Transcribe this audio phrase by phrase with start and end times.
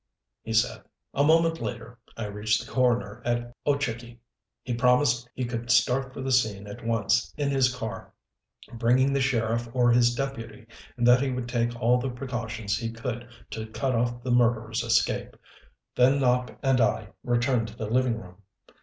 [0.41, 0.81] he said.
[1.13, 4.17] A moment later I reached the coroner at Ochakee.
[4.63, 8.11] He promised he could start for the scene at once, in his car,
[8.73, 10.65] bringing the sheriff or his deputy,
[10.97, 14.81] and that he would take all the precautions he could to cut off the murderer's
[14.83, 15.37] escape.
[15.93, 18.37] Then Nopp and I returned to the living room.